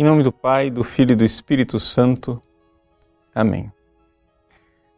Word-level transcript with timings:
Em 0.00 0.04
nome 0.04 0.22
do 0.22 0.30
Pai, 0.30 0.70
do 0.70 0.84
Filho 0.84 1.10
e 1.10 1.16
do 1.16 1.24
Espírito 1.24 1.80
Santo. 1.80 2.40
Amém. 3.34 3.72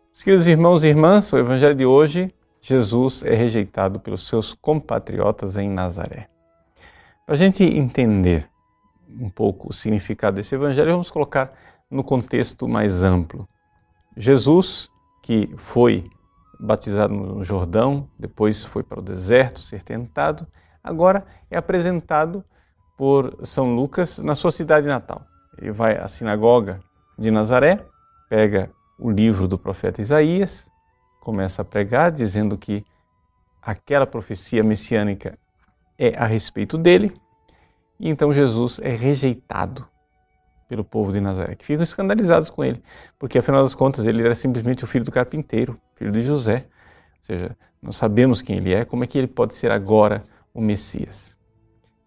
Meus 0.09 0.23
queridos 0.23 0.47
irmãos 0.47 0.85
e 0.85 0.89
irmãs, 0.89 1.33
o 1.33 1.39
Evangelho 1.39 1.75
de 1.75 1.87
hoje, 1.87 2.35
Jesus 2.61 3.23
é 3.25 3.35
rejeitado 3.35 3.99
pelos 3.99 4.29
seus 4.29 4.53
compatriotas 4.53 5.57
em 5.57 5.71
Nazaré. 5.71 6.29
Para 7.25 7.35
a 7.35 7.39
gente 7.39 7.65
entender 7.65 8.47
um 9.09 9.31
pouco 9.31 9.71
o 9.71 9.73
significado 9.73 10.37
desse 10.37 10.55
Evangelho, 10.55 10.93
vamos 10.93 11.11
colocar 11.11 11.51
no 11.91 12.05
contexto 12.05 12.69
mais 12.69 13.03
amplo. 13.03 13.49
Jesus, 14.15 14.91
que 15.23 15.49
foi 15.57 16.11
batizado 16.61 17.15
no 17.15 17.43
Jordão, 17.43 18.07
depois 18.19 18.67
foi 18.67 18.83
para 18.83 19.01
o 19.01 19.03
deserto 19.03 19.63
ser 19.63 19.83
tentado, 19.83 20.47
agora 20.85 21.25
é 21.51 21.57
apresentado 21.57 22.45
por 23.01 23.35
São 23.45 23.75
Lucas 23.75 24.19
na 24.19 24.35
sua 24.35 24.53
cidade 24.53 24.87
natal. 24.87 25.23
Ele 25.57 25.73
vai 25.73 25.97
à 25.97 26.07
sinagoga 26.07 26.81
de 27.19 27.31
Nazaré, 27.31 27.83
pega 28.29 28.71
o 28.99 29.11
livro 29.11 29.49
do 29.49 29.59
profeta 29.59 30.03
Isaías, 30.03 30.71
começa 31.19 31.63
a 31.63 31.65
pregar 31.65 32.13
dizendo 32.13 32.59
que 32.59 32.85
aquela 33.63 34.07
profecia 34.07 34.63
messiânica 34.63 35.39
é 35.99 36.15
a 36.15 36.27
respeito 36.27 36.77
dele, 36.77 37.19
e 37.99 38.11
então 38.11 38.35
Jesus 38.35 38.79
é 38.83 38.95
rejeitado 38.95 39.89
pelo 40.69 40.85
povo 40.85 41.11
de 41.11 41.23
Nazaré, 41.23 41.55
que 41.55 41.65
ficam 41.65 41.83
escandalizados 41.83 42.51
com 42.51 42.63
ele, 42.63 42.83
porque 43.19 43.39
afinal 43.39 43.63
das 43.63 43.75
contas 43.75 44.05
ele 44.05 44.23
era 44.23 44.35
simplesmente 44.35 44.85
o 44.85 44.87
filho 44.87 45.07
do 45.07 45.11
carpinteiro, 45.11 45.81
filho 45.95 46.13
de 46.13 46.23
José. 46.23 46.67
Ou 47.21 47.25
seja, 47.25 47.57
nós 47.81 47.97
sabemos 47.97 48.43
quem 48.43 48.59
ele 48.59 48.75
é, 48.75 48.85
como 48.85 49.05
é 49.05 49.07
que 49.07 49.17
ele 49.17 49.27
pode 49.27 49.55
ser 49.55 49.71
agora 49.71 50.23
o 50.53 50.61
Messias? 50.61 51.35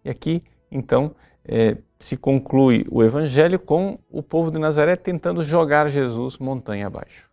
E 0.04 0.08
aqui 0.08 0.44
então, 0.74 1.14
é, 1.44 1.76
se 2.00 2.16
conclui 2.16 2.86
o 2.90 3.02
Evangelho 3.02 3.58
com 3.58 3.98
o 4.10 4.22
povo 4.22 4.50
de 4.50 4.58
Nazaré 4.58 4.96
tentando 4.96 5.44
jogar 5.44 5.88
Jesus 5.88 6.36
montanha 6.36 6.86
abaixo. 6.86 7.30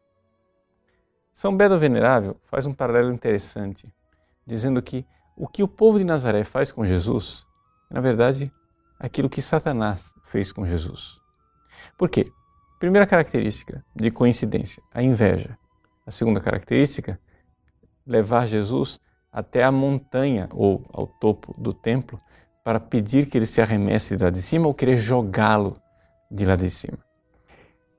São 1.33 1.55
Beda 1.55 1.77
Venerável 1.77 2.37
faz 2.45 2.65
um 2.65 2.73
paralelo 2.73 3.11
interessante, 3.11 3.91
dizendo 4.45 4.81
que 4.81 5.05
o 5.35 5.47
que 5.47 5.63
o 5.63 5.67
povo 5.67 5.97
de 5.97 6.03
Nazaré 6.03 6.43
faz 6.43 6.71
com 6.71 6.85
Jesus 6.85 7.45
é, 7.89 7.93
na 7.93 7.99
verdade, 7.99 8.51
aquilo 8.99 9.29
que 9.29 9.41
Satanás 9.41 10.13
fez 10.25 10.51
com 10.51 10.65
Jesus. 10.65 11.19
Por 11.97 12.09
quê? 12.09 12.31
Primeira 12.79 13.05
característica 13.05 13.83
de 13.95 14.09
coincidência, 14.09 14.81
a 14.93 15.03
inveja. 15.03 15.57
A 16.05 16.11
segunda 16.11 16.39
característica, 16.39 17.19
levar 18.05 18.47
Jesus 18.47 18.99
até 19.31 19.63
a 19.63 19.71
montanha 19.71 20.47
ou 20.51 20.85
ao 20.91 21.07
topo 21.07 21.53
do 21.59 21.73
templo 21.73 22.19
para 22.63 22.79
pedir 22.79 23.27
que 23.27 23.37
ele 23.37 23.45
se 23.45 23.61
arremesse 23.61 24.15
de 24.15 24.23
lá 24.23 24.29
de 24.29 24.41
cima 24.41 24.67
ou 24.67 24.73
querer 24.73 24.97
jogá-lo 24.97 25.81
de 26.29 26.45
lá 26.45 26.55
de 26.55 26.69
cima. 26.69 26.97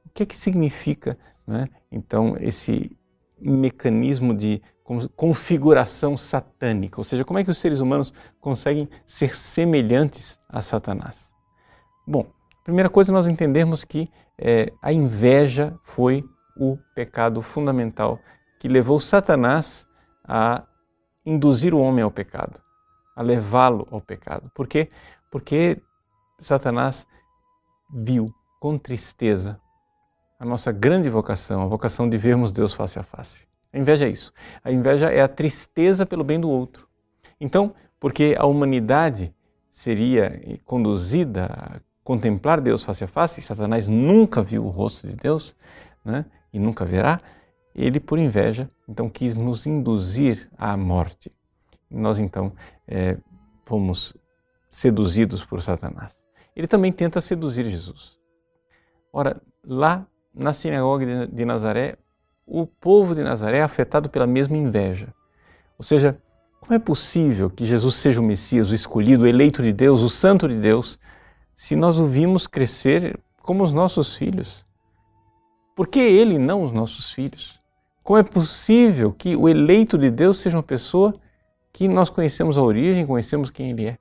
O 0.07 0.11
que 0.15 0.23
é 0.23 0.27
que 0.27 0.37
significa, 0.37 1.19
né, 1.47 1.69
então, 1.91 2.37
esse 2.39 2.97
mecanismo 3.41 4.35
de 4.35 4.63
configuração 5.17 6.17
satânica? 6.17 7.01
Ou 7.01 7.05
seja, 7.05 7.25
como 7.25 7.39
é 7.39 7.45
que 7.45 7.51
os 7.51 7.59
seres 7.59 7.81
humanos 7.81 8.13
conseguem 8.41 8.89
ser 9.07 9.35
semelhantes 9.35 10.39
a 10.49 10.61
Satanás? 10.61 11.33
Bom, 12.07 12.27
primeira 12.65 12.91
coisa 12.91 13.13
nós 13.13 13.27
entendermos 13.27 13.85
que 13.85 14.11
é, 14.39 14.73
a 14.83 14.93
inveja 14.93 15.75
foi 15.83 16.25
o 16.57 16.77
pecado 16.95 17.43
fundamental 17.43 18.21
que 18.61 18.69
levou 18.69 19.01
Satanás 19.01 19.87
a 20.25 20.65
induzir 21.25 21.75
o 21.75 21.81
homem 21.81 22.05
ao 22.05 22.11
pecado 22.11 22.61
a 23.15 23.23
levá-lo 23.23 23.87
ao 23.91 24.01
pecado. 24.01 24.51
Por 24.55 24.67
quê? 24.67 24.89
Porque 25.31 25.81
Satanás 26.41 27.07
viu 27.93 28.33
com 28.59 28.79
tristeza 28.79 29.61
a 30.39 30.45
nossa 30.45 30.73
grande 30.73 31.09
vocação, 31.09 31.63
a 31.63 31.67
vocação 31.67 32.09
de 32.09 32.17
vermos 32.17 32.51
Deus 32.51 32.75
face 32.75 32.99
a 32.99 33.03
face. 33.03 33.47
A 33.73 33.79
inveja 33.79 34.07
é 34.07 34.11
isso. 34.11 34.33
A 34.65 34.73
inveja 34.73 35.11
é 35.11 35.23
a 35.23 35.29
tristeza 35.29 36.05
pelo 36.05 36.25
bem 36.25 36.41
do 36.41 36.51
outro. 36.51 36.89
Então, 37.41 37.75
porque 38.01 38.35
a 38.39 38.45
humanidade 38.47 39.35
seria 39.71 40.59
conduzida 40.65 41.47
a 41.47 41.81
contemplar 42.05 42.61
Deus 42.61 42.83
face 42.83 43.05
a 43.05 43.09
face, 43.09 43.41
e 43.41 43.43
Satanás 43.43 43.87
nunca 43.87 44.43
viu 44.43 44.65
o 44.65 44.69
rosto 44.69 45.07
de 45.07 45.15
Deus, 45.15 45.57
né, 46.05 46.25
e 46.53 46.59
nunca 46.59 46.85
verá, 46.85 47.21
ele, 47.75 48.01
por 48.01 48.19
inveja, 48.19 48.69
então 48.89 49.09
quis 49.09 49.35
nos 49.35 49.67
induzir 49.67 50.51
à 50.59 50.77
morte 50.77 51.33
nós 51.93 52.19
então 52.19 52.53
é, 52.87 53.17
fomos 53.65 54.15
seduzidos 54.71 55.45
por 55.45 55.61
Satanás. 55.61 56.23
Ele 56.57 56.67
também 56.67 56.93
tenta 56.93 57.21
seduzir 57.21 57.65
Jesus. 57.65 58.17
Ora, 59.13 59.41
lá 59.65 60.07
na 60.35 60.53
sinagoga 60.53 61.27
de 61.27 61.45
Nazaré, 61.45 61.97
o 62.47 62.67
povo 62.67 63.15
de 63.15 63.23
Nazaré 63.23 63.59
é 63.59 63.63
afetado 63.63 64.09
pela 64.09 64.27
mesma 64.27 64.57
inveja. 64.57 65.09
Ou 65.79 65.85
seja, 65.85 66.19
como 66.61 66.75
é 66.75 66.79
possível 66.79 67.51
que 67.51 67.67
Jesus 67.67 67.97
seja 67.97 68.21
o 68.21 68.25
Messias, 68.25 68.71
o 68.71 68.75
escolhido, 68.75 69.25
o 69.25 69.27
eleito 69.27 69.63
de 69.63 69.73
Deus, 69.73 70.01
o 70.01 70.09
santo 70.09 70.49
de 70.49 70.57
Deus, 70.57 70.99
se 71.57 71.77
nós 71.77 71.99
o 71.99 72.07
vimos 72.07 72.47
crescer 72.47 73.19
como 73.43 73.65
os 73.65 73.73
nossos 73.73 74.17
filhos? 74.17 74.65
Por 75.75 75.89
que 75.89 76.01
ele 76.01 76.39
não 76.39 76.63
os 76.63 76.73
nossos 76.73 77.13
filhos? 77.13 77.61
Como 78.03 78.19
é 78.19 78.23
possível 78.23 79.13
que 79.13 79.37
o 79.37 79.49
eleito 79.49 79.97
de 79.97 80.11
Deus 80.11 80.39
seja 80.39 80.57
uma 80.57 80.63
pessoa 80.63 81.15
que 81.73 81.89
nós 81.89 82.11
conhecemos 82.11 82.59
a 82.59 82.63
origem, 82.63 83.07
conhecemos 83.07 83.51
quem 83.51 83.71
ele 83.71 83.87
é. 83.87 83.99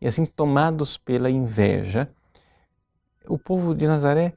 E 0.00 0.08
assim, 0.08 0.24
tomados 0.24 0.96
pela 0.96 1.30
inveja, 1.30 2.10
o 3.28 3.38
povo 3.38 3.74
de 3.74 3.86
Nazaré 3.86 4.34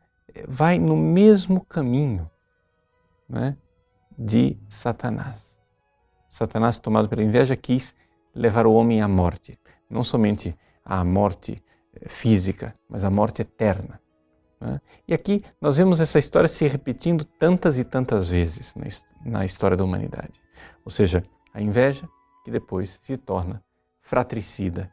vai 0.48 0.78
no 0.78 0.96
mesmo 0.96 1.64
caminho 1.66 2.30
né, 3.28 3.56
de 4.18 4.58
Satanás. 4.70 5.58
Satanás, 6.28 6.78
tomado 6.78 7.08
pela 7.08 7.24
inveja, 7.24 7.56
quis 7.56 7.96
levar 8.34 8.68
o 8.68 8.74
homem 8.74 9.02
à 9.02 9.08
morte, 9.08 9.58
não 9.90 10.04
somente 10.04 10.56
à 10.84 11.04
morte 11.04 11.64
eh, 11.96 12.10
física, 12.10 12.76
mas 12.90 13.06
à 13.06 13.10
morte 13.10 13.42
eterna. 13.42 14.00
Né? 14.60 14.82
E 15.08 15.14
aqui 15.14 15.44
nós 15.62 15.78
vemos 15.78 16.00
essa 16.00 16.20
história 16.20 16.48
se 16.48 16.68
repetindo 16.68 17.24
tantas 17.24 17.80
e 17.80 17.86
tantas 17.86 18.30
vezes 18.30 18.76
na 19.24 19.46
história 19.46 19.78
da 19.78 19.84
humanidade. 19.84 20.34
Ou 20.84 20.92
seja, 20.92 21.24
a 21.54 21.62
inveja, 21.62 22.08
que 22.46 22.52
depois 22.52 23.00
se 23.02 23.18
torna 23.18 23.62
fratricida. 24.00 24.92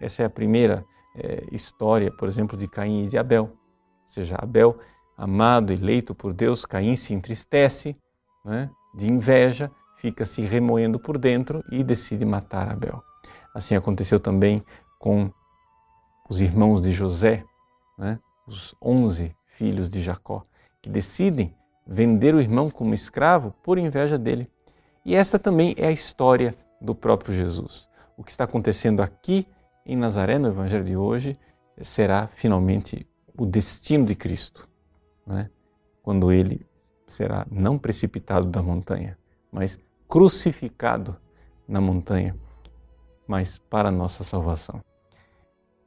Essa 0.00 0.24
é 0.24 0.26
a 0.26 0.30
primeira 0.30 0.84
é, 1.14 1.44
história, 1.52 2.10
por 2.10 2.26
exemplo, 2.28 2.58
de 2.58 2.66
Caim 2.66 3.04
e 3.04 3.06
de 3.06 3.16
Abel. 3.16 3.44
Ou 3.44 4.08
seja, 4.08 4.34
Abel, 4.36 4.76
amado, 5.16 5.72
eleito 5.72 6.12
por 6.12 6.32
Deus, 6.32 6.66
Caim 6.66 6.96
se 6.96 7.14
entristece 7.14 7.96
né, 8.44 8.68
de 8.96 9.06
inveja, 9.06 9.70
fica 9.96 10.26
se 10.26 10.42
remoendo 10.42 10.98
por 10.98 11.16
dentro 11.16 11.62
e 11.70 11.84
decide 11.84 12.24
matar 12.24 12.68
Abel. 12.72 13.00
Assim 13.54 13.76
aconteceu 13.76 14.18
também 14.18 14.62
com 14.98 15.30
os 16.28 16.40
irmãos 16.40 16.82
de 16.82 16.90
José, 16.90 17.44
né, 17.96 18.18
os 18.44 18.74
onze 18.82 19.34
filhos 19.46 19.88
de 19.88 20.02
Jacó, 20.02 20.44
que 20.82 20.90
decidem 20.90 21.54
vender 21.86 22.34
o 22.34 22.40
irmão 22.40 22.68
como 22.68 22.92
escravo 22.92 23.54
por 23.62 23.78
inveja 23.78 24.18
dele. 24.18 24.50
E 25.06 25.14
essa 25.14 25.38
também 25.38 25.72
é 25.78 25.86
a 25.86 25.92
história 25.92 26.52
do 26.80 26.92
próprio 26.92 27.32
Jesus. 27.32 27.88
O 28.16 28.24
que 28.24 28.30
está 28.32 28.42
acontecendo 28.42 29.00
aqui 29.00 29.46
em 29.86 29.96
Nazaré, 29.96 30.36
no 30.36 30.48
Evangelho 30.48 30.82
de 30.82 30.96
hoje, 30.96 31.38
será 31.80 32.26
finalmente 32.34 33.06
o 33.38 33.46
destino 33.46 34.04
de 34.04 34.16
Cristo, 34.16 34.68
né? 35.24 35.48
quando 36.02 36.32
ele 36.32 36.66
será 37.06 37.46
não 37.48 37.78
precipitado 37.78 38.46
da 38.46 38.60
montanha, 38.60 39.16
mas 39.52 39.78
crucificado 40.08 41.16
na 41.68 41.80
montanha, 41.80 42.34
mas 43.28 43.58
para 43.58 43.90
a 43.90 43.92
nossa 43.92 44.24
salvação. 44.24 44.80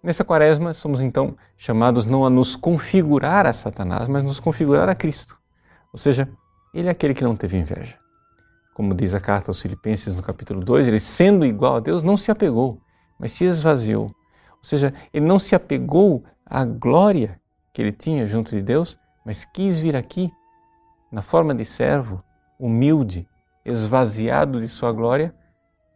Nessa 0.02 0.24
quaresma, 0.24 0.74
somos 0.74 1.02
então 1.02 1.36
chamados 1.58 2.06
não 2.06 2.26
a 2.26 2.30
nos 2.30 2.56
configurar 2.56 3.46
a 3.46 3.52
Satanás, 3.52 4.08
mas 4.08 4.24
nos 4.24 4.40
configurar 4.40 4.88
a 4.88 4.96
Cristo. 4.96 5.38
Ou 5.92 6.00
seja, 6.00 6.26
ele 6.74 6.88
é 6.88 6.92
aquele 6.92 7.14
que 7.14 7.24
não 7.26 7.36
teve 7.36 7.58
inveja 7.58 7.98
como 8.80 8.96
diz 8.96 9.14
a 9.14 9.20
carta 9.20 9.52
aos 9.52 9.62
Filipenses 9.62 10.16
no 10.16 10.22
capítulo 10.22 10.62
2, 10.62 10.88
ele 10.88 11.02
sendo 11.02 11.46
igual 11.46 11.76
a 11.76 11.80
Deus 11.82 12.02
não 12.02 12.16
se 12.16 12.32
apegou, 12.32 12.80
mas 13.20 13.34
se 13.34 13.44
esvaziou. 13.44 14.06
Ou 14.06 14.64
seja, 14.64 14.94
ele 15.12 15.26
não 15.26 15.38
se 15.38 15.54
apegou 15.54 16.24
à 16.46 16.64
glória 16.64 17.42
que 17.74 17.82
ele 17.82 17.92
tinha 17.92 18.26
junto 18.26 18.52
de 18.52 18.62
Deus, 18.62 18.98
mas 19.26 19.44
quis 19.44 19.78
vir 19.82 19.98
aqui 19.98 20.32
na 21.12 21.22
forma 21.22 21.54
de 21.54 21.66
servo, 21.66 22.24
humilde, 22.58 23.28
esvaziado 23.66 24.62
de 24.62 24.70
sua 24.70 24.94
glória, 24.94 25.36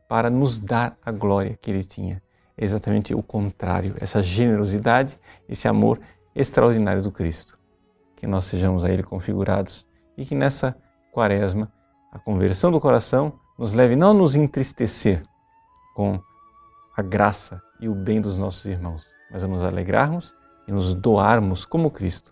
para 0.09 0.30
nos 0.30 0.59
dar 0.59 0.97
a 1.06 1.09
glória 1.09 1.57
que 1.62 1.71
ele 1.71 1.85
tinha. 1.85 2.21
É 2.57 2.65
exatamente 2.65 3.15
o 3.15 3.24
contrário, 3.24 3.95
essa 3.97 4.21
generosidade, 4.21 5.18
esse 5.47 5.69
amor 5.69 6.01
extraordinário 6.35 7.01
do 7.01 7.13
Cristo. 7.13 7.57
Que 8.18 8.27
nós 8.27 8.44
sejamos 8.44 8.83
a 8.83 8.89
Ele 8.89 9.03
configurados 9.03 9.88
e 10.18 10.25
que 10.25 10.35
nessa 10.35 10.75
quaresma 11.13 11.71
a 12.13 12.19
conversão 12.19 12.71
do 12.71 12.80
coração 12.80 13.33
nos 13.57 13.74
leve 13.74 13.95
não 13.95 14.12
a 14.12 14.13
nos 14.13 14.36
entristecer 14.36 15.24
com 15.95 16.21
a 16.95 17.01
graça 17.01 17.60
e 17.80 17.89
o 17.89 17.95
bem 17.95 18.21
dos 18.21 18.38
nossos 18.38 18.65
irmãos, 18.65 19.04
mas 19.31 19.44
a 19.44 19.48
nos 19.48 19.63
alegrarmos 19.63 20.31
e 20.68 20.71
nos 20.71 20.94
doarmos 20.94 21.65
como 21.65 21.89
Cristo 21.89 22.31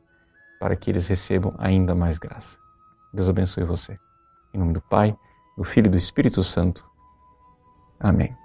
para 0.59 0.75
que 0.75 0.91
eles 0.91 1.07
recebam 1.07 1.55
ainda 1.57 1.95
mais 1.95 2.19
graça. 2.19 2.59
Deus 3.11 3.27
abençoe 3.27 3.63
você. 3.63 3.97
Em 4.53 4.59
nome 4.59 4.73
do 4.73 4.81
Pai, 4.81 5.17
do 5.57 5.63
Filho 5.63 5.87
e 5.87 5.89
do 5.89 5.97
Espírito 5.97 6.43
Santo. 6.43 6.85
Amém. 7.99 8.35